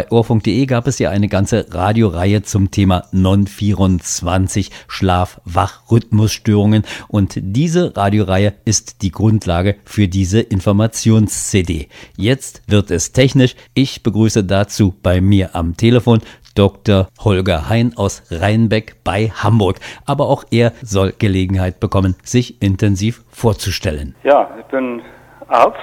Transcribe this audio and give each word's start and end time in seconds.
Bei 0.00 0.10
ohrfunk.de 0.10 0.64
gab 0.64 0.86
es 0.86 0.98
ja 0.98 1.10
eine 1.10 1.28
ganze 1.28 1.66
Radioreihe 1.74 2.40
zum 2.40 2.70
Thema 2.70 3.02
Non-24 3.12 4.70
Schlaf-Wach-Rhythmusstörungen 4.88 6.84
und 7.08 7.34
diese 7.36 7.94
Radioreihe 7.94 8.54
ist 8.64 9.02
die 9.02 9.10
Grundlage 9.10 9.76
für 9.84 10.08
diese 10.08 10.40
Informations-CD. 10.40 11.88
Jetzt 12.16 12.62
wird 12.66 12.90
es 12.90 13.12
technisch. 13.12 13.56
Ich 13.74 14.02
begrüße 14.02 14.42
dazu 14.42 14.94
bei 15.02 15.20
mir 15.20 15.54
am 15.54 15.76
Telefon 15.76 16.22
Dr. 16.54 17.08
Holger 17.22 17.68
Hein 17.68 17.92
aus 17.94 18.22
Rheinbeck 18.30 19.04
bei 19.04 19.28
Hamburg. 19.28 19.80
Aber 20.06 20.30
auch 20.30 20.44
er 20.50 20.72
soll 20.80 21.12
Gelegenheit 21.18 21.78
bekommen, 21.78 22.16
sich 22.22 22.62
intensiv 22.62 23.22
vorzustellen. 23.28 24.14
Ja, 24.24 24.48
ich 24.58 24.64
bin 24.68 25.02
Arzt, 25.48 25.76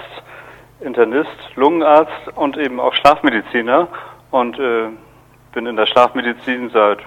Internist, 0.79 1.29
Lungenarzt 1.55 2.29
und 2.35 2.57
eben 2.57 2.79
auch 2.79 2.93
Schlafmediziner 2.93 3.87
und 4.31 4.59
äh, 4.59 4.89
bin 5.53 5.65
in 5.65 5.75
der 5.75 5.85
Schlafmedizin 5.87 6.69
seit 6.69 6.99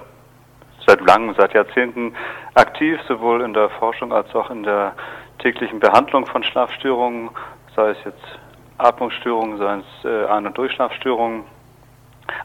seit 0.85 1.01
langem, 1.01 1.35
seit 1.37 1.53
Jahrzehnten 1.53 2.13
aktiv, 2.55 2.99
sowohl 3.07 3.41
in 3.41 3.53
der 3.53 3.69
Forschung 3.69 4.11
als 4.11 4.33
auch 4.35 4.49
in 4.49 4.63
der 4.63 4.93
täglichen 5.39 5.79
Behandlung 5.79 6.25
von 6.25 6.43
Schlafstörungen, 6.43 7.29
sei 7.75 7.91
es 7.91 7.97
jetzt 8.05 8.39
Atmungsstörungen, 8.77 9.57
sei 9.57 9.77
es 9.77 10.05
äh, 10.05 10.25
Ein- 10.27 10.47
und 10.47 10.57
Durchschlafstörungen, 10.57 11.43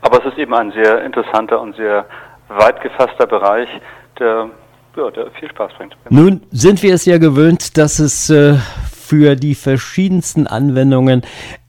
aber 0.01 0.19
es 0.21 0.33
ist 0.33 0.39
eben 0.39 0.55
ein 0.55 0.73
sehr 0.73 1.05
interessanter 1.05 1.61
und 1.61 1.77
sehr 1.77 2.07
weit 2.49 2.81
gefasster 2.81 3.27
Bereich, 3.27 3.69
der, 4.19 4.51
ja, 4.97 5.11
der 5.11 5.31
viel 5.33 5.51
Spaß 5.51 5.73
bringt. 5.75 5.97
Nun 6.09 6.47
sind 6.51 6.83
wir 6.83 6.95
es 6.95 7.05
ja 7.05 7.19
gewöhnt, 7.19 7.77
dass 7.77 7.99
es 7.99 8.31
äh, 8.31 8.57
für 9.07 9.37
die 9.37 9.55
verschiedensten 9.55 10.47
Anwendungen 10.47 11.23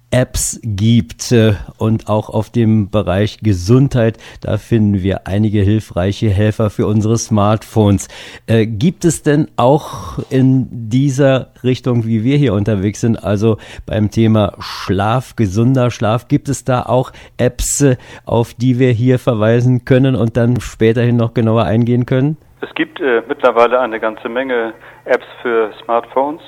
Apps 0.10 0.60
gibt 0.64 1.32
äh, 1.34 1.54
und 1.78 2.08
auch 2.08 2.30
auf 2.30 2.50
dem 2.50 2.90
Bereich 2.90 3.40
Gesundheit, 3.42 4.18
da 4.42 4.58
finden 4.58 5.04
wir 5.04 5.28
einige 5.28 5.60
hilfreiche 5.60 6.30
Helfer 6.30 6.70
für 6.70 6.88
unsere 6.88 7.18
Smartphones. 7.18 8.08
Äh, 8.48 8.66
gibt 8.68 9.04
es 9.04 9.22
denn 9.22 9.48
auch 9.58 10.20
in 10.30 10.68
dieser 10.72 11.50
Richtung, 11.64 12.06
wie 12.06 12.24
wir 12.24 12.38
hier 12.38 12.54
unterwegs 12.54 13.02
sind, 13.02 13.22
also 13.22 13.58
beim 13.86 14.10
Thema 14.10 14.54
Schlaf, 14.60 15.36
gesunder 15.36 15.92
Schlaf, 15.92 16.30
gibt 16.30 16.48
es 16.48 16.64
da 16.64 16.84
auch 16.84 17.12
Apps, 17.38 17.82
äh, 17.82 17.98
auf 18.26 18.54
die 18.54 18.80
wir 18.80 18.92
hier 18.92 19.20
verweisen 19.20 19.84
können 19.84 20.16
und 20.16 20.38
dann 20.38 20.62
späterhin 20.62 21.18
noch 21.18 21.34
genauer 21.34 21.66
eingehen 21.66 22.06
können? 22.06 22.38
Es 22.62 22.74
gibt 22.76 23.02
äh, 23.02 23.22
mittlerweile 23.28 23.80
eine 23.82 24.00
ganze 24.00 24.30
Menge 24.30 24.74
Apps 25.06 25.26
für 25.42 25.72
Smartphones. 25.84 26.42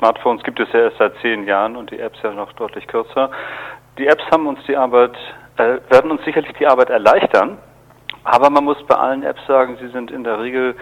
Smartphones 0.00 0.42
gibt 0.44 0.58
es 0.58 0.72
ja 0.72 0.80
erst 0.80 0.96
seit 0.96 1.12
zehn 1.20 1.46
Jahren 1.46 1.76
und 1.76 1.90
die 1.90 2.00
Apps 2.00 2.18
ja 2.22 2.32
noch 2.32 2.52
deutlich 2.54 2.86
kürzer. 2.86 3.30
Die 3.98 4.06
Apps 4.06 4.24
haben 4.32 4.46
uns 4.46 4.58
die 4.66 4.74
Arbeit, 4.74 5.14
äh, 5.58 5.76
werden 5.90 6.10
uns 6.10 6.24
sicherlich 6.24 6.54
die 6.58 6.66
Arbeit 6.66 6.88
erleichtern, 6.88 7.58
aber 8.24 8.48
man 8.48 8.64
muss 8.64 8.82
bei 8.86 8.94
allen 8.94 9.22
Apps 9.22 9.46
sagen, 9.46 9.76
sie 9.78 9.88
sind 9.88 10.10
in 10.10 10.24
der 10.24 10.40
Regel 10.40 10.74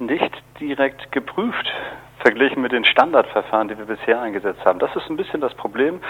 nicht 0.00 0.32
direkt 0.58 1.12
geprüft, 1.12 1.70
verglichen 2.18 2.62
mit 2.62 2.72
den 2.72 2.84
Standardverfahren, 2.84 3.68
die 3.68 3.78
wir 3.78 3.86
bisher 3.86 4.20
eingesetzt 4.20 4.64
haben. 4.64 4.80
Das 4.80 4.94
ist 4.96 5.08
ein 5.08 5.16
bisschen 5.16 5.40
das 5.40 5.54
Problem. 5.54 6.00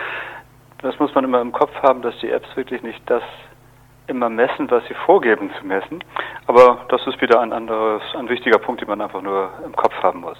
Das 0.80 0.98
muss 0.98 1.14
man 1.14 1.24
immer 1.24 1.42
im 1.42 1.52
Kopf 1.52 1.74
haben, 1.82 2.00
dass 2.00 2.18
die 2.20 2.30
Apps 2.30 2.48
wirklich 2.56 2.82
nicht 2.82 3.02
das 3.10 3.22
immer 4.06 4.28
messen, 4.28 4.70
was 4.70 4.82
sie 4.88 4.94
vorgeben 5.06 5.50
zu 5.58 5.66
messen. 5.66 6.02
Aber 6.46 6.84
das 6.88 7.00
ist 7.06 7.20
wieder 7.20 7.40
ein 7.40 7.52
anderes, 7.52 8.02
ein 8.16 8.28
wichtiger 8.28 8.58
Punkt, 8.58 8.80
den 8.80 8.88
man 8.88 9.00
einfach 9.00 9.22
nur 9.22 9.50
im 9.64 9.74
Kopf 9.74 9.94
haben 10.02 10.20
muss. 10.20 10.38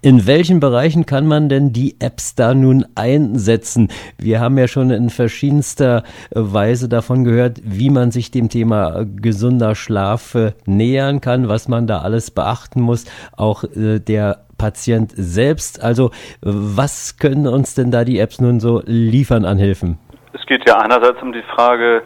In 0.00 0.26
welchen 0.26 0.60
Bereichen 0.60 1.06
kann 1.06 1.26
man 1.26 1.48
denn 1.48 1.72
die 1.72 1.96
Apps 2.00 2.34
da 2.34 2.54
nun 2.54 2.86
einsetzen? 2.94 3.88
Wir 4.18 4.40
haben 4.40 4.56
ja 4.58 4.68
schon 4.68 4.90
in 4.90 5.10
verschiedenster 5.10 6.04
Weise 6.30 6.88
davon 6.88 7.24
gehört, 7.24 7.58
wie 7.64 7.90
man 7.90 8.10
sich 8.10 8.30
dem 8.30 8.48
Thema 8.48 9.04
gesunder 9.04 9.74
Schlaf 9.74 10.36
nähern 10.66 11.20
kann, 11.20 11.48
was 11.48 11.68
man 11.68 11.86
da 11.86 11.98
alles 11.98 12.30
beachten 12.30 12.80
muss. 12.80 13.06
Auch 13.36 13.64
äh, 13.64 13.98
der 13.98 14.44
Patient 14.58 15.12
selbst. 15.16 15.82
Also 15.82 16.10
was 16.40 17.18
können 17.18 17.46
uns 17.46 17.74
denn 17.74 17.90
da 17.90 18.04
die 18.04 18.18
Apps 18.18 18.40
nun 18.40 18.60
so 18.60 18.82
liefern 18.84 19.44
an 19.44 19.58
Hilfen? 19.58 19.98
Es 20.32 20.44
geht 20.46 20.68
ja 20.68 20.78
einerseits 20.78 21.20
um 21.22 21.32
die 21.32 21.42
Frage, 21.42 22.02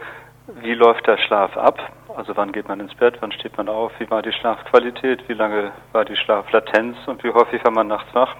wie 0.61 0.73
läuft 0.73 1.07
der 1.07 1.17
Schlaf 1.17 1.55
ab? 1.57 1.79
Also 2.15 2.35
wann 2.35 2.51
geht 2.51 2.67
man 2.67 2.79
ins 2.79 2.95
Bett, 2.95 3.17
wann 3.19 3.31
steht 3.31 3.57
man 3.57 3.69
auf, 3.69 3.91
wie 3.99 4.09
war 4.09 4.21
die 4.21 4.31
Schlafqualität, 4.31 5.27
wie 5.29 5.33
lange 5.33 5.71
war 5.91 6.05
die 6.05 6.15
Schlaflatenz 6.15 6.97
und 7.07 7.23
wie 7.23 7.31
häufig 7.31 7.63
war 7.63 7.71
man 7.71 7.87
nachts 7.87 8.13
wach? 8.13 8.35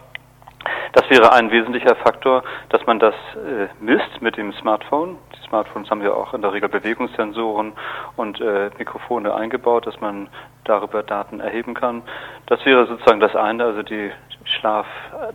Das 0.94 1.10
wäre 1.10 1.32
ein 1.34 1.52
wesentlicher 1.52 1.96
Faktor, 1.96 2.44
dass 2.70 2.86
man 2.86 3.00
das 3.00 3.14
äh, 3.36 3.68
misst 3.80 4.22
mit 4.22 4.38
dem 4.38 4.52
Smartphone. 4.54 5.18
Die 5.36 5.48
Smartphones 5.48 5.90
haben 5.90 6.02
ja 6.02 6.12
auch 6.12 6.34
in 6.34 6.42
der 6.42 6.52
Regel 6.52 6.68
Bewegungssensoren 6.68 7.74
und 8.18 8.42
äh, 8.42 8.72
Mikrofone 8.78 9.34
eingebaut, 9.34 9.86
dass 9.86 10.02
man 10.02 10.30
darüber 10.64 11.04
Daten 11.04 11.40
erheben 11.40 11.76
kann. 11.76 12.02
Das 12.48 12.66
wäre 12.66 12.88
sozusagen 12.88 13.20
das 13.20 13.36
eine, 13.36 13.66
also 13.66 13.84
die 13.84 14.12
Schlaf, 14.44 14.88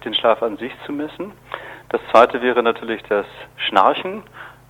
den 0.04 0.14
Schlaf 0.14 0.42
an 0.42 0.56
sich 0.56 0.72
zu 0.86 0.92
messen. 0.92 1.32
Das 1.90 2.00
zweite 2.10 2.42
wäre 2.42 2.62
natürlich 2.62 3.02
das 3.04 3.26
Schnarchen 3.56 4.24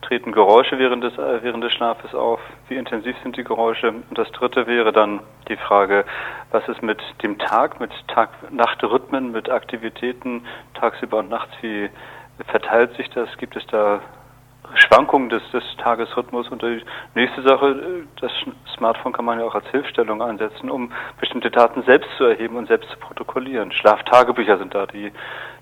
treten 0.04 0.32
Geräusche 0.32 0.78
während 0.78 1.02
des, 1.02 1.18
äh, 1.18 1.42
während 1.42 1.64
des 1.64 1.72
Schlafes 1.72 2.14
auf? 2.14 2.40
Wie 2.68 2.76
intensiv 2.76 3.16
sind 3.22 3.36
die 3.36 3.44
Geräusche? 3.44 3.88
Und 3.88 4.16
das 4.16 4.30
dritte 4.32 4.66
wäre 4.66 4.92
dann 4.92 5.20
die 5.48 5.56
Frage, 5.56 6.04
was 6.50 6.66
ist 6.68 6.82
mit 6.82 7.02
dem 7.22 7.38
Tag, 7.38 7.80
mit 7.80 7.90
Tag-Nacht-Rhythmen, 8.08 9.32
mit 9.32 9.50
Aktivitäten 9.50 10.44
tagsüber 10.74 11.18
und 11.18 11.30
nachts? 11.30 11.52
Wie 11.60 11.90
verteilt 12.46 12.94
sich 12.96 13.10
das? 13.10 13.28
Gibt 13.38 13.56
es 13.56 13.66
da 13.66 14.00
Schwankungen 14.76 15.28
des, 15.28 15.42
des 15.52 15.62
Tagesrhythmus. 15.78 16.48
Und 16.48 16.62
die 16.62 16.82
nächste 17.14 17.42
Sache, 17.42 18.04
das 18.20 18.30
Smartphone 18.76 19.12
kann 19.12 19.24
man 19.24 19.38
ja 19.38 19.44
auch 19.44 19.54
als 19.54 19.66
Hilfstellung 19.68 20.22
einsetzen, 20.22 20.70
um 20.70 20.90
bestimmte 21.20 21.50
Daten 21.50 21.82
selbst 21.82 22.08
zu 22.16 22.24
erheben 22.24 22.56
und 22.56 22.68
selbst 22.68 22.90
zu 22.90 22.98
protokollieren. 22.98 23.72
Schlaftagebücher 23.72 24.58
sind 24.58 24.74
da 24.74 24.86
die, 24.86 25.12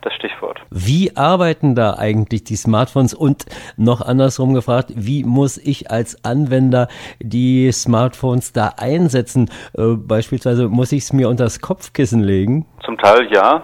das 0.02 0.12
Stichwort. 0.14 0.60
Wie 0.70 1.16
arbeiten 1.16 1.74
da 1.74 1.94
eigentlich 1.94 2.44
die 2.44 2.56
Smartphones? 2.56 3.14
Und 3.14 3.44
noch 3.76 4.00
andersrum 4.00 4.54
gefragt, 4.54 4.92
wie 4.94 5.24
muss 5.24 5.58
ich 5.58 5.90
als 5.90 6.24
Anwender 6.24 6.88
die 7.20 7.70
Smartphones 7.72 8.52
da 8.52 8.74
einsetzen? 8.76 9.50
Äh, 9.76 9.94
beispielsweise 9.96 10.68
muss 10.68 10.92
ich 10.92 11.02
es 11.02 11.12
mir 11.12 11.28
unter 11.28 11.44
das 11.44 11.60
Kopfkissen 11.60 12.22
legen? 12.22 12.66
Zum 12.84 12.98
Teil 12.98 13.28
ja. 13.32 13.62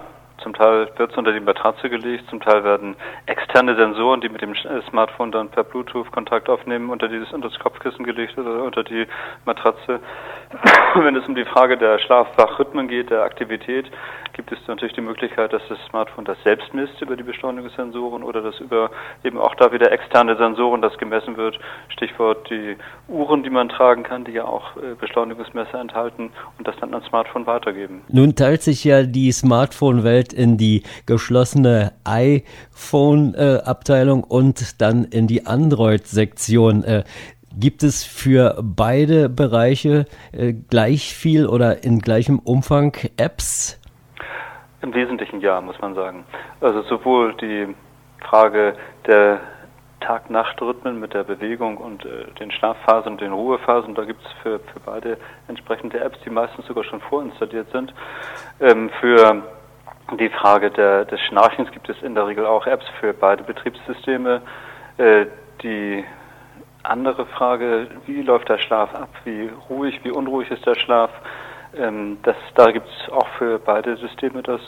Zum 0.48 0.54
Teil 0.54 0.88
wird 0.97 1.12
es 1.12 1.19
unter 1.19 1.32
die 1.32 1.41
Matratze 1.41 1.91
gelegt, 1.91 2.31
zum 2.31 2.41
Teil 2.41 2.64
werden 2.64 2.97
externe 3.26 3.76
Sensoren, 3.76 4.22
die 4.22 4.31
mit 4.31 4.41
dem 4.41 4.54
Smartphone 4.88 5.31
dann 5.31 5.50
per 5.50 5.62
Bluetooth 5.62 6.10
Kontakt 6.10 6.48
aufnehmen, 6.48 6.89
unter 6.89 7.06
dieses 7.06 7.30
unter 7.34 7.50
das 7.50 7.59
Kopfkissen 7.59 8.03
gelegt 8.03 8.39
oder 8.39 8.62
unter 8.62 8.83
die 8.83 9.06
Matratze. 9.45 10.00
Wenn 10.95 11.16
es 11.16 11.28
um 11.28 11.34
die 11.34 11.45
Frage 11.45 11.77
der 11.77 11.98
Schlaf-Wach-Rhythmen 11.98 12.89
geht, 12.89 13.10
der 13.10 13.24
Aktivität, 13.24 13.91
gibt 14.38 14.50
es 14.52 14.58
natürlich 14.68 14.94
die 14.94 15.00
Möglichkeit, 15.00 15.52
dass 15.52 15.62
das 15.68 15.78
Smartphone 15.90 16.24
das 16.24 16.38
selbst 16.44 16.72
misst 16.72 17.02
über 17.02 17.16
die 17.16 17.24
Beschleunigungssensoren 17.24 18.22
oder 18.22 18.40
dass 18.40 18.60
über 18.60 18.92
eben 19.24 19.36
auch 19.36 19.56
da 19.56 19.72
wieder 19.72 19.90
externe 19.90 20.36
Sensoren 20.36 20.80
das 20.80 20.96
gemessen 20.96 21.36
wird. 21.36 21.58
Stichwort 21.88 22.48
die 22.48 22.76
Uhren, 23.08 23.42
die 23.42 23.50
man 23.50 23.68
tragen 23.68 24.04
kann, 24.04 24.24
die 24.24 24.30
ja 24.30 24.44
auch 24.44 24.76
äh, 24.76 24.94
Beschleunigungsmesser 24.94 25.80
enthalten 25.80 26.30
und 26.56 26.68
das 26.68 26.76
dann 26.80 26.94
ans 26.94 27.08
Smartphone 27.08 27.48
weitergeben. 27.48 28.02
Nun 28.06 28.36
teilt 28.36 28.62
sich 28.62 28.84
ja 28.84 29.02
die 29.02 29.32
Smartphone-Welt 29.32 30.32
in 30.32 30.56
die 30.56 30.84
geschlossene 31.06 31.94
iPhone-Abteilung 32.04 34.22
und 34.22 34.80
dann 34.80 35.02
in 35.02 35.26
die 35.26 35.46
Android-Sektion. 35.46 36.84
Äh, 36.84 37.02
Gibt 37.58 37.82
es 37.82 38.04
für 38.04 38.56
beide 38.62 39.28
Bereiche 39.28 40.04
äh, 40.30 40.52
gleich 40.52 41.12
viel 41.12 41.46
oder 41.46 41.82
in 41.82 41.98
gleichem 41.98 42.38
Umfang 42.38 42.96
Apps? 43.16 43.78
Im 44.80 44.95
Wesentlichen 44.95 45.41
ja, 45.41 45.60
muss 45.60 45.80
man 45.80 45.95
sagen. 45.95 46.25
Also 46.60 46.83
sowohl 46.83 47.34
die 47.34 47.75
Frage 48.21 48.77
der 49.07 49.41
Tag-Nacht-Rhythmen 50.01 51.01
mit 51.01 51.15
der 51.15 51.25
Bewegung 51.25 51.77
und 51.77 52.04
äh, 52.04 52.27
den 52.39 52.53
Schlafphasen 52.53 53.13
und 53.13 53.21
den 53.21 53.33
Ruhephasen, 53.33 53.95
da 53.95 54.04
gibt 54.04 54.25
es 54.25 54.33
für, 54.42 54.60
für 54.60 54.80
beide 54.84 55.19
entsprechende 55.48 56.01
Apps, 56.01 56.19
die 56.25 56.30
meistens 56.30 56.66
sogar 56.66 56.84
schon 56.84 57.01
vorinstalliert 57.01 57.71
sind. 57.72 57.92
Ähm, 58.60 58.91
für 59.01 59.42
die 60.19 60.28
Frage 60.30 60.71
der, 60.71 61.04
des 61.04 61.21
Schnarchens 61.22 61.71
gibt 61.72 61.89
es 61.89 62.01
in 62.03 62.15
der 62.15 62.27
Regel 62.27 62.47
auch 62.47 62.66
Apps 62.66 62.86
für 63.01 63.13
beide 63.13 63.42
Betriebssysteme. 63.42 64.42
Äh, 64.97 65.27
die 65.63 66.04
andere 66.84 67.27
Frage, 67.27 67.89
wie 68.07 68.22
läuft 68.22 68.48
der 68.48 68.59
Schlaf 68.59 68.95
ab? 68.95 69.10
Wie 69.24 69.51
ruhig, 69.69 70.01
wie 70.04 70.10
unruhig 70.10 70.51
ist 70.51 70.65
der 70.65 70.77
Schlaf? 70.77 71.10
Ähm, 71.76 72.18
das, 72.22 72.36
da 72.54 72.70
gibt 72.70 72.88
es 72.88 73.12
auch 73.12 73.28
für 73.38 73.59
beide 73.59 73.97
Systeme 73.97 74.42
das. 74.42 74.60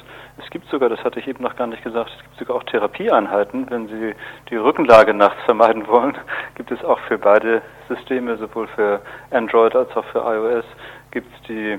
Es 0.43 0.50
gibt 0.50 0.69
sogar, 0.69 0.88
das 0.88 1.02
hatte 1.02 1.19
ich 1.19 1.26
eben 1.26 1.43
noch 1.43 1.56
gar 1.56 1.67
nicht 1.67 1.82
gesagt, 1.82 2.11
es 2.17 2.23
gibt 2.23 2.38
sogar 2.38 2.56
auch 2.56 2.64
Therapieeinheiten, 2.64 3.70
wenn 3.70 3.88
Sie 3.88 4.14
die 4.50 4.56
Rückenlage 4.56 5.14
nachts 5.14 5.43
vermeiden 5.44 5.87
wollen, 5.87 6.17
gibt 6.55 6.70
es 6.70 6.85
auch 6.85 6.99
für 7.00 7.19
beide 7.19 7.62
Systeme, 7.88 8.37
sowohl 8.37 8.67
für 8.69 9.00
Android 9.31 9.75
als 9.75 9.94
auch 9.97 10.05
für 10.06 10.19
iOS, 10.20 10.64
gibt 11.11 11.32
es 11.35 11.43
die 11.49 11.79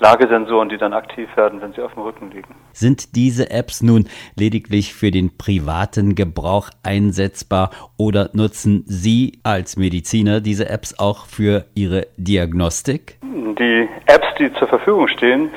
Lagesensoren, 0.00 0.68
die 0.68 0.76
dann 0.76 0.92
aktiv 0.92 1.28
werden, 1.36 1.60
wenn 1.62 1.72
sie 1.72 1.82
auf 1.82 1.94
dem 1.94 2.02
Rücken 2.02 2.30
liegen. 2.32 2.54
Sind 2.72 3.14
diese 3.14 3.50
Apps 3.50 3.82
nun 3.82 4.08
lediglich 4.34 4.92
für 4.94 5.10
den 5.10 5.36
privaten 5.36 6.14
Gebrauch 6.14 6.70
einsetzbar 6.82 7.70
oder 7.96 8.30
nutzen 8.32 8.84
Sie 8.86 9.38
als 9.44 9.76
Mediziner 9.76 10.40
diese 10.40 10.68
Apps 10.68 10.98
auch 10.98 11.26
für 11.26 11.66
Ihre 11.74 12.08
Diagnostik? 12.16 13.18
Die 13.22 13.88
Apps, 14.06 14.26
die 14.38 14.52
zur 14.54 14.68
Verfügung 14.68 15.06
stehen, 15.08 15.50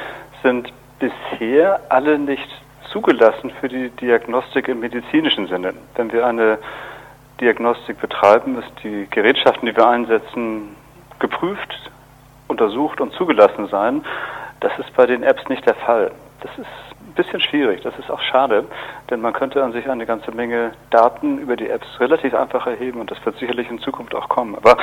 sind 0.43 0.71
bisher 0.99 1.79
alle 1.89 2.19
nicht 2.19 2.47
zugelassen 2.91 3.51
für 3.59 3.67
die 3.67 3.89
Diagnostik 3.89 4.67
im 4.67 4.79
medizinischen 4.79 5.47
Sinne. 5.47 5.73
Wenn 5.95 6.11
wir 6.11 6.25
eine 6.25 6.59
Diagnostik 7.41 7.99
betreiben, 7.99 8.57
ist 8.59 8.71
die 8.83 9.07
Gerätschaften, 9.09 9.67
die 9.67 9.75
wir 9.75 9.87
einsetzen, 9.87 10.75
geprüft, 11.19 11.91
untersucht 12.47 13.01
und 13.01 13.13
zugelassen 13.13 13.67
sein. 13.67 14.03
Das 14.59 14.71
ist 14.79 14.93
bei 14.95 15.05
den 15.05 15.23
Apps 15.23 15.47
nicht 15.49 15.65
der 15.65 15.75
Fall. 15.75 16.11
Das 16.41 16.51
ist 16.57 16.67
ein 17.01 17.13
bisschen 17.13 17.39
schwierig, 17.39 17.81
das 17.81 17.97
ist 17.97 18.09
auch 18.11 18.21
schade, 18.21 18.65
denn 19.09 19.21
man 19.21 19.33
könnte 19.33 19.63
an 19.63 19.71
sich 19.71 19.89
eine 19.89 20.05
ganze 20.05 20.31
Menge 20.31 20.73
Daten 20.89 21.39
über 21.39 21.55
die 21.55 21.69
Apps 21.69 21.87
relativ 21.99 22.33
einfach 22.33 22.67
erheben 22.67 22.99
und 22.99 23.09
das 23.09 23.23
wird 23.25 23.37
sicherlich 23.37 23.69
in 23.69 23.79
Zukunft 23.79 24.13
auch 24.15 24.29
kommen. 24.29 24.55
Aber 24.55 24.77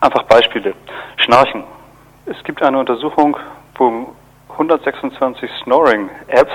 einfach 0.00 0.24
Beispiele. 0.24 0.74
Schnarchen. 1.16 1.64
Es 2.26 2.42
gibt 2.44 2.62
eine 2.62 2.78
Untersuchung, 2.78 3.36
wo 3.76 4.14
126 4.50 5.50
Snoring-Apps, 5.64 6.52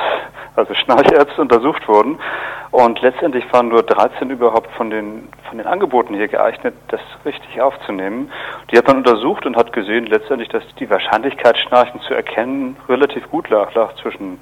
also 0.55 0.73
Schnarch-Apps, 0.73 1.37
untersucht 1.39 1.87
wurden. 1.87 2.19
Und 2.71 3.01
letztendlich 3.01 3.45
waren 3.53 3.69
nur 3.69 3.83
13 3.83 4.29
überhaupt 4.29 4.71
von 4.71 4.89
den, 4.89 5.29
von 5.47 5.57
den 5.57 5.67
Angeboten 5.67 6.13
hier 6.13 6.27
geeignet, 6.27 6.75
das 6.89 7.01
richtig 7.25 7.61
aufzunehmen. 7.61 8.31
Die 8.71 8.77
hat 8.77 8.87
man 8.87 8.97
untersucht 8.97 9.45
und 9.45 9.55
hat 9.55 9.71
gesehen 9.73 10.05
letztendlich, 10.05 10.49
dass 10.49 10.63
die 10.75 10.89
Wahrscheinlichkeit, 10.89 11.57
Schnarchen 11.57 12.01
zu 12.01 12.13
erkennen, 12.13 12.75
relativ 12.89 13.29
gut 13.29 13.49
lag, 13.49 13.73
lag 13.73 13.95
zwischen 13.95 14.39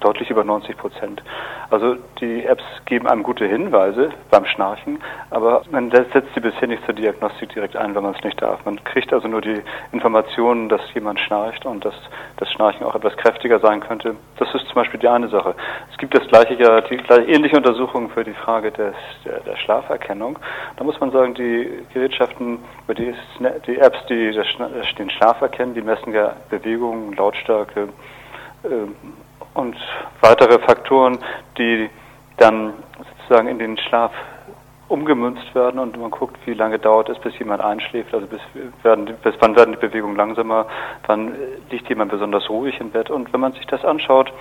deutlich 0.00 0.30
über 0.30 0.44
90 0.44 0.76
Prozent. 0.76 1.22
Also 1.70 1.96
die 2.20 2.44
Apps 2.44 2.64
geben 2.86 3.06
einem 3.06 3.22
gute 3.22 3.46
Hinweise 3.46 4.10
beim 4.30 4.44
Schnarchen, 4.46 4.98
aber 5.30 5.62
man 5.70 5.90
setzt 5.90 6.34
sie 6.34 6.40
bisher 6.40 6.68
nicht 6.68 6.84
zur 6.84 6.94
Diagnostik 6.94 7.50
direkt 7.50 7.76
ein, 7.76 7.94
wenn 7.94 8.02
man 8.02 8.14
es 8.14 8.24
nicht 8.24 8.40
darf. 8.40 8.64
Man 8.64 8.82
kriegt 8.84 9.12
also 9.12 9.28
nur 9.28 9.40
die 9.40 9.60
Informationen, 9.92 10.68
dass 10.68 10.80
jemand 10.94 11.20
schnarcht 11.20 11.66
und 11.66 11.84
dass 11.84 11.94
das 12.36 12.50
Schnarchen 12.52 12.86
auch 12.86 12.94
etwas 12.94 13.16
kräftiger 13.16 13.60
sein 13.60 13.80
könnte. 13.80 14.16
Das 14.38 14.54
ist 14.54 14.66
zum 14.66 14.74
Beispiel 14.74 15.00
die 15.00 15.08
eine 15.08 15.28
Sache. 15.28 15.54
Es 15.90 15.98
gibt 15.98 16.14
das 16.14 16.26
gleiche 16.28 16.54
ja, 16.54 16.80
die 16.80 16.96
ähnliche 17.26 17.56
Untersuchungen 17.56 18.10
für 18.10 18.24
die 18.24 18.34
Frage 18.34 18.70
des, 18.70 18.94
der, 19.24 19.40
der 19.40 19.56
Schlaferkennung. 19.56 20.38
Da 20.76 20.84
muss 20.84 20.98
man 21.00 21.10
sagen, 21.10 21.34
die 21.34 21.68
Gerätschaften, 21.92 22.58
die, 22.88 23.14
die 23.66 23.78
Apps, 23.78 23.98
die 24.08 24.32
den 24.98 25.10
Schlaf 25.10 25.40
erkennen, 25.40 25.74
die 25.74 25.82
messen 25.82 26.12
ja 26.12 26.36
Bewegungen, 26.50 27.14
Lautstärke, 27.14 27.88
äh, 28.64 28.68
und 29.58 29.76
weitere 30.20 30.58
Faktoren, 30.60 31.18
die 31.58 31.90
dann 32.36 32.72
sozusagen 32.98 33.48
in 33.48 33.58
den 33.58 33.76
Schlaf 33.76 34.12
umgemünzt 34.88 35.54
werden 35.54 35.78
und 35.78 35.98
man 35.98 36.10
guckt, 36.10 36.38
wie 36.46 36.54
lange 36.54 36.78
dauert 36.78 37.10
es, 37.10 37.18
bis 37.18 37.38
jemand 37.38 37.62
einschläft, 37.62 38.14
also 38.14 38.26
bis, 38.26 38.40
werden, 38.82 39.16
bis 39.22 39.34
wann 39.40 39.54
werden 39.54 39.72
die 39.72 39.86
Bewegungen 39.86 40.16
langsamer, 40.16 40.66
wann 41.06 41.34
liegt 41.70 41.88
jemand 41.90 42.10
besonders 42.10 42.48
ruhig 42.48 42.80
im 42.80 42.90
Bett 42.90 43.10
und 43.10 43.30
wenn 43.32 43.40
man 43.40 43.52
sich 43.52 43.66
das 43.66 43.84
anschaut, 43.84 44.32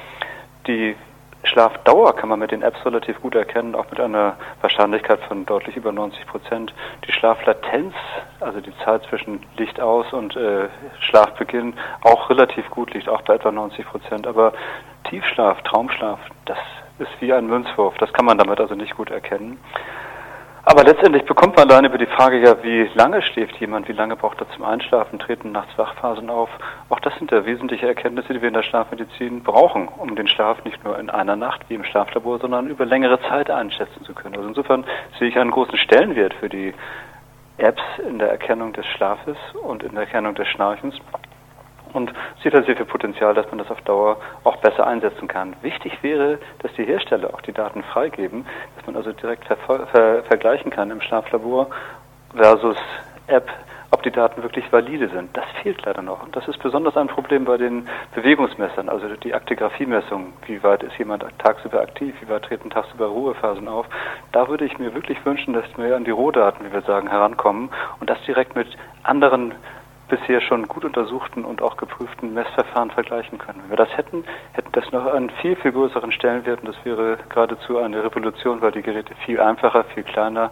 die 0.67 0.95
Schlafdauer 1.43 2.15
kann 2.15 2.29
man 2.29 2.39
mit 2.39 2.51
den 2.51 2.61
Apps 2.61 2.83
relativ 2.85 3.21
gut 3.21 3.35
erkennen, 3.35 3.75
auch 3.75 3.89
mit 3.89 3.99
einer 3.99 4.37
Wahrscheinlichkeit 4.61 5.19
von 5.27 5.45
deutlich 5.45 5.75
über 5.75 5.91
90 5.91 6.25
Prozent. 6.27 6.73
Die 7.07 7.11
Schlaflatenz, 7.11 7.93
also 8.39 8.59
die 8.59 8.73
Zeit 8.83 9.03
zwischen 9.03 9.41
Licht 9.55 9.79
aus 9.79 10.11
und 10.13 10.35
äh, 10.35 10.67
Schlafbeginn, 10.99 11.73
auch 12.01 12.29
relativ 12.29 12.69
gut, 12.69 12.93
liegt 12.93 13.07
auch 13.07 13.21
bei 13.21 13.35
etwa 13.35 13.51
90 13.51 13.85
Prozent. 13.85 14.27
Aber 14.27 14.53
Tiefschlaf, 15.09 15.61
Traumschlaf, 15.63 16.19
das 16.45 16.57
ist 16.99 17.11
wie 17.19 17.33
ein 17.33 17.47
Münzwurf. 17.47 17.95
Das 17.97 18.11
kann 18.13 18.25
man 18.25 18.37
damit 18.37 18.59
also 18.59 18.75
nicht 18.75 18.95
gut 18.95 19.11
erkennen. 19.11 19.59
Aber 20.69 20.83
letztendlich 20.83 21.23
bekommt 21.23 21.55
man 21.55 21.69
dann 21.69 21.85
über 21.85 21.97
die 21.97 22.07
Frage 22.07 22.41
ja, 22.41 22.61
wie 22.61 22.89
lange 22.93 23.21
schläft 23.21 23.55
jemand, 23.55 23.87
wie 23.87 23.93
lange 23.93 24.17
braucht 24.17 24.41
er 24.41 24.49
zum 24.49 24.65
Einschlafen, 24.65 25.17
treten 25.17 25.53
nachts 25.53 25.77
Wachphasen 25.77 26.29
auf. 26.29 26.49
Auch 26.89 26.99
das 26.99 27.15
sind 27.19 27.31
ja 27.31 27.45
wesentliche 27.45 27.87
Erkenntnisse, 27.87 28.33
die 28.33 28.41
wir 28.41 28.49
in 28.49 28.53
der 28.53 28.63
Schlafmedizin 28.63 29.43
brauchen, 29.43 29.87
um 29.87 30.17
den 30.17 30.27
Schlaf 30.27 30.61
nicht 30.65 30.83
nur 30.83 30.99
in 30.99 31.09
einer 31.09 31.37
Nacht 31.37 31.61
wie 31.69 31.75
im 31.75 31.85
Schlaflabor, 31.85 32.39
sondern 32.39 32.67
über 32.67 32.85
längere 32.85 33.21
Zeit 33.29 33.49
einschätzen 33.49 34.03
zu 34.03 34.13
können. 34.13 34.35
Also 34.35 34.49
insofern 34.49 34.83
sehe 35.17 35.29
ich 35.29 35.39
einen 35.39 35.51
großen 35.51 35.77
Stellenwert 35.77 36.33
für 36.33 36.49
die 36.49 36.73
Apps 37.59 37.81
in 38.05 38.19
der 38.19 38.29
Erkennung 38.29 38.73
des 38.73 38.85
Schlafes 38.87 39.37
und 39.63 39.83
in 39.83 39.93
der 39.93 40.01
Erkennung 40.01 40.35
des 40.35 40.49
Schnarchens 40.49 40.95
und 41.97 42.13
sieht 42.43 42.53
da 42.53 42.61
sehr 42.63 42.77
viel 42.77 42.85
Potenzial, 42.85 43.33
dass 43.33 43.47
man 43.47 43.57
das 43.57 43.69
auf 43.69 43.81
Dauer 43.81 44.17
auch 44.43 44.57
besser 44.57 44.87
einsetzen 44.87 45.27
kann. 45.27 45.55
Wichtig 45.61 46.01
wäre, 46.03 46.37
dass 46.59 46.71
die 46.73 46.85
Hersteller 46.85 47.33
auch 47.33 47.41
die 47.41 47.51
Daten 47.51 47.83
freigeben, 47.83 48.45
dass 48.75 48.85
man 48.85 48.95
also 48.95 49.11
direkt 49.11 49.45
ver 49.45 49.57
ver 49.57 50.23
vergleichen 50.23 50.71
kann 50.71 50.91
im 50.91 51.01
Schlaflabor 51.01 51.67
versus 52.35 52.77
App, 53.27 53.49
ob 53.91 54.03
die 54.03 54.11
Daten 54.11 54.43
wirklich 54.43 54.71
valide 54.71 55.09
sind. 55.09 55.35
Das 55.35 55.45
fehlt 55.61 55.83
leider 55.85 56.01
noch. 56.01 56.23
Und 56.23 56.35
das 56.35 56.47
ist 56.47 56.61
besonders 56.61 56.95
ein 56.95 57.07
Problem 57.07 57.45
bei 57.45 57.57
den 57.57 57.87
Bewegungsmessern, 58.13 58.89
also 58.89 59.07
die 59.15 59.33
Aktigraphie-Messung. 59.33 60.33
Wie 60.45 60.61
weit 60.63 60.83
ist 60.83 60.97
jemand 60.97 61.25
tagsüber 61.39 61.81
aktiv? 61.81 62.13
Wie 62.21 62.29
weit 62.29 62.43
treten 62.43 62.69
tagsüber 62.69 63.07
Ruhephasen 63.07 63.67
auf? 63.67 63.87
Da 64.31 64.47
würde 64.47 64.65
ich 64.65 64.77
mir 64.77 64.93
wirklich 64.93 65.25
wünschen, 65.25 65.53
dass 65.53 65.65
wir 65.77 65.95
an 65.95 66.03
die 66.03 66.11
Rohdaten, 66.11 66.65
wie 66.65 66.73
wir 66.73 66.81
sagen, 66.81 67.09
herankommen 67.09 67.69
und 67.99 68.09
das 68.09 68.21
direkt 68.25 68.55
mit 68.55 68.67
anderen 69.03 69.55
bisher 70.07 70.41
schon 70.41 70.67
gut 70.67 70.85
untersuchten 70.85 71.43
und 71.43 71.61
auch 71.61 71.77
geprüften 71.77 72.33
Messverfahren 72.33 72.91
vergleichen 72.91 73.37
können. 73.37 73.61
Wenn 73.63 73.71
wir 73.71 73.77
das 73.77 73.95
hätten, 73.97 74.23
hätten 74.53 74.71
das 74.71 74.91
noch 74.91 75.05
einen 75.05 75.29
viel, 75.41 75.55
viel 75.55 75.71
größeren 75.71 76.11
Stellenwert 76.11 76.61
und 76.61 76.69
das 76.69 76.85
wäre 76.85 77.17
geradezu 77.29 77.77
eine 77.77 78.03
Revolution, 78.03 78.61
weil 78.61 78.71
die 78.71 78.81
Geräte 78.81 79.13
viel 79.25 79.39
einfacher, 79.39 79.83
viel 79.93 80.03
kleiner 80.03 80.51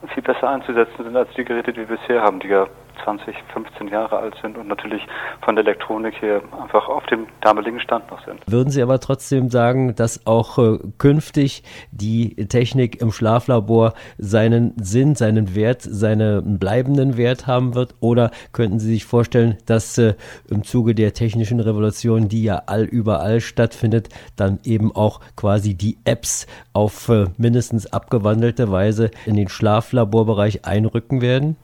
und 0.00 0.10
viel 0.12 0.22
besser 0.22 0.48
einzusetzen 0.48 1.04
sind 1.04 1.16
als 1.16 1.30
die 1.34 1.44
Geräte, 1.44 1.72
die 1.72 1.88
wir 1.88 1.96
bisher 1.96 2.22
haben, 2.22 2.40
die 2.40 2.48
ja 2.48 2.66
20, 3.02 3.34
15 3.52 3.88
Jahre 3.88 4.18
alt 4.18 4.34
sind 4.40 4.56
und 4.56 4.68
natürlich 4.68 5.02
von 5.42 5.56
der 5.56 5.64
Elektronik 5.64 6.20
her 6.20 6.42
einfach 6.60 6.88
auf 6.88 7.04
dem 7.06 7.26
damaligen 7.40 7.80
Stand 7.80 8.10
noch 8.10 8.24
sind. 8.24 8.40
Würden 8.46 8.70
Sie 8.70 8.82
aber 8.82 9.00
trotzdem 9.00 9.50
sagen, 9.50 9.94
dass 9.94 10.26
auch 10.26 10.58
äh, 10.58 10.78
künftig 10.98 11.62
die 11.90 12.34
Technik 12.46 13.00
im 13.00 13.12
Schlaflabor 13.12 13.94
seinen 14.18 14.74
Sinn, 14.76 15.14
seinen 15.14 15.54
Wert, 15.54 15.82
seinen 15.82 16.58
bleibenden 16.58 17.16
Wert 17.16 17.46
haben 17.46 17.74
wird? 17.74 17.94
Oder 18.00 18.30
könnten 18.52 18.78
Sie 18.78 18.92
sich 18.92 19.04
vorstellen, 19.04 19.58
dass 19.66 19.98
äh, 19.98 20.14
im 20.50 20.64
Zuge 20.64 20.94
der 20.94 21.14
technischen 21.14 21.60
Revolution, 21.60 22.28
die 22.28 22.44
ja 22.44 22.62
all 22.66 22.84
überall 22.84 23.40
stattfindet, 23.40 24.08
dann 24.36 24.60
eben 24.64 24.94
auch 24.94 25.20
quasi 25.36 25.74
die 25.74 25.98
Apps 26.04 26.46
auf 26.72 27.08
äh, 27.08 27.26
mindestens 27.36 27.86
abgewandelte 27.92 28.70
Weise 28.70 29.10
in 29.26 29.36
den 29.36 29.48
Schlaflaborbereich 29.48 30.64
einrücken 30.64 31.20
werden? 31.20 31.56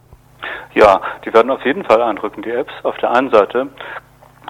Ja, 0.74 1.00
die 1.24 1.32
werden 1.32 1.50
auf 1.50 1.64
jeden 1.64 1.84
Fall 1.84 2.02
einrücken, 2.02 2.42
die 2.42 2.50
Apps, 2.50 2.72
auf 2.82 2.96
der 2.98 3.10
einen 3.10 3.30
Seite. 3.30 3.68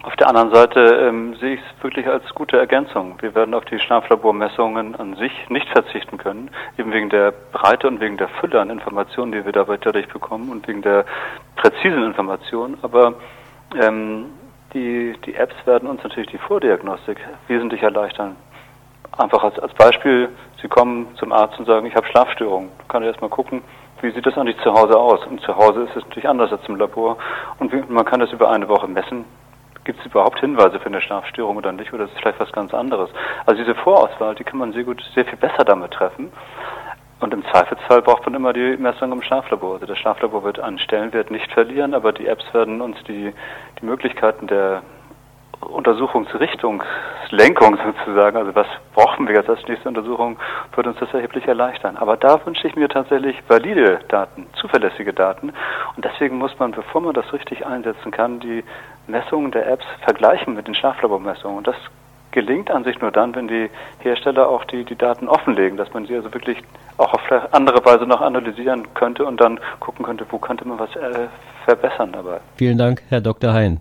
Auf 0.03 0.17
der 0.17 0.29
anderen 0.29 0.51
Seite 0.51 0.81
ähm, 0.81 1.35
sehe 1.37 1.55
ich 1.55 1.61
es 1.61 1.85
wirklich 1.85 2.07
als 2.09 2.27
gute 2.35 2.59
Ergänzung. 2.59 3.17
Wir 3.21 3.35
werden 3.35 3.53
auf 3.53 3.67
die 3.67 3.79
Schlaflabormessungen 3.79 4.95
an 4.95 5.15
sich 5.17 5.33
nicht 5.51 5.69
verzichten 5.69 6.17
können, 6.17 6.51
eben 6.79 6.91
wegen 6.93 7.11
der 7.11 7.33
Breite 7.53 7.87
und 7.87 8.01
wegen 8.01 8.17
der 8.17 8.29
Fülle 8.29 8.61
an 8.61 8.71
Informationen, 8.71 9.33
die 9.33 9.45
wir 9.45 9.53
dabei 9.53 9.77
dadurch 9.77 10.09
bekommen 10.09 10.51
und 10.51 10.67
wegen 10.69 10.81
der 10.81 11.05
präzisen 11.57 12.03
Informationen. 12.03 12.79
Aber 12.81 13.15
ähm, 13.79 14.27
die, 14.73 15.15
die 15.27 15.35
Apps 15.35 15.55
werden 15.67 15.87
uns 15.87 16.03
natürlich 16.03 16.31
die 16.31 16.39
Vordiagnostik 16.39 17.19
wesentlich 17.49 17.83
erleichtern. 17.83 18.37
Einfach 19.19 19.45
als, 19.45 19.59
als 19.59 19.75
Beispiel, 19.75 20.31
Sie 20.63 20.69
kommen 20.69 21.09
zum 21.17 21.33
Arzt 21.33 21.59
und 21.59 21.67
sagen, 21.67 21.87
ich 21.87 21.95
habe 21.95 22.07
Schlafstörungen. 22.07 22.71
Kann 22.89 23.03
ich 23.03 23.09
erstmal 23.09 23.31
gucken, 23.31 23.63
wie 24.03 24.11
sieht 24.11 24.27
das 24.27 24.37
eigentlich 24.37 24.59
zu 24.63 24.73
Hause 24.73 24.99
aus? 24.99 25.27
Und 25.27 25.41
zu 25.43 25.57
Hause 25.57 25.83
ist 25.83 25.97
es 25.97 26.05
natürlich 26.05 26.29
anders 26.29 26.53
als 26.53 26.67
im 26.69 26.77
Labor. 26.77 27.17
Und 27.59 27.73
wie, 27.73 27.83
man 27.89 28.05
kann 28.05 28.21
das 28.21 28.33
über 28.33 28.51
eine 28.51 28.69
Woche 28.69 28.89
messen. 28.89 29.25
Gibt 29.85 30.01
es 30.01 30.07
überhaupt 30.07 30.41
Hinweise 30.41 30.79
für 30.79 30.87
eine 30.87 31.01
Schlafstörung 31.01 31.57
oder 31.57 31.73
nicht? 31.73 31.93
Oder 31.93 32.05
ist 32.05 32.13
es 32.13 32.19
vielleicht 32.21 32.41
was 32.41 32.53
ganz 32.53 32.75
anderes? 32.75 33.11
Also 33.47 33.63
diese 33.63 33.75
Vorauswahl, 33.75 34.35
die 34.35 34.45
kann 34.45 34.59
man 34.59 34.73
sehr 34.73 34.85
gut, 34.85 35.03
sehr 35.15 35.25
viel 35.25 35.39
besser 35.39 35.65
damit 35.65 35.93
treffen. 35.93 36.31
Und 37.21 37.35
im 37.35 37.45
Zweifelsfall 37.45 38.01
braucht 38.03 38.25
man 38.25 38.35
immer 38.35 38.53
die 38.53 38.77
Messung 38.79 39.13
im 39.13 39.23
Schlaflabor. 39.23 39.75
Also 39.75 39.87
das 39.87 39.99
Schlaflabor 39.99 40.43
wird 40.45 40.59
einen 40.59 40.79
Stellenwert 40.79 41.31
nicht 41.31 41.53
verlieren, 41.53 41.95
aber 41.95 42.13
die 42.13 42.27
Apps 42.27 42.45
werden 42.55 42.81
uns 42.81 42.97
die, 43.05 43.33
die 43.81 43.85
Möglichkeiten 43.85 44.47
der 44.47 44.83
Untersuchungsrichtungslenkung 45.61 47.79
sozusagen, 47.85 48.37
also 48.37 48.55
was 48.55 48.67
brauchen 48.95 49.29
wir 49.29 49.37
jetzt 49.37 49.49
als 49.49 49.67
nächste 49.69 49.89
Untersuchung, 49.89 50.39
wird 50.75 50.87
uns 50.87 50.99
das 50.99 51.13
erheblich 51.13 51.47
erleichtern. 51.47 51.97
Aber 51.97 52.17
da 52.17 52.45
wünsche 52.45 52.67
ich 52.67 52.77
mir 52.77 52.89
tatsächlich 52.89 53.37
valide 53.49 54.01
Daten, 54.09 54.47
zuverlässige 54.61 55.13
Daten. 55.13 55.53
Und 55.97 56.05
deswegen 56.05 56.39
muss 56.39 56.59
man, 56.59 56.73
bevor 56.73 57.03
man 57.03 57.15
das 57.15 57.33
richtig 57.33 57.67
einsetzen 57.67 58.11
kann, 58.11 58.41
die 58.41 58.65
Messungen 59.07 59.51
der 59.51 59.71
Apps 59.71 59.85
vergleichen 60.05 60.55
mit 60.55 60.67
den 60.67 60.75
Schlaflabormessungen. 60.75 61.59
Und 61.59 61.67
das 61.67 61.77
gelingt 62.33 62.71
an 62.71 62.85
sich 62.85 63.01
nur 63.01 63.11
dann, 63.11 63.35
wenn 63.35 63.49
die 63.49 63.71
Hersteller 63.99 64.49
auch 64.49 64.65
die, 64.65 64.85
die 64.85 64.97
Daten 64.97 65.29
offenlegen, 65.29 65.77
dass 65.77 65.93
man 65.93 66.07
sie 66.07 66.15
also 66.15 66.33
wirklich 66.33 66.59
auch 66.97 67.13
auf 67.13 67.21
andere 67.53 67.85
Weise 67.85 68.07
noch 68.07 68.21
analysieren 68.21 68.87
könnte 68.95 69.25
und 69.25 69.41
dann 69.41 69.59
gucken 69.81 70.05
könnte, 70.05 70.25
wo 70.31 70.39
könnte 70.39 70.67
man 70.67 70.79
was 70.79 70.95
äh, 70.97 71.29
verbessern 71.65 72.13
dabei. 72.13 72.41
Vielen 72.57 72.79
Dank, 72.79 73.03
Herr 73.09 73.21
Dr. 73.21 73.53
Hein. 73.53 73.81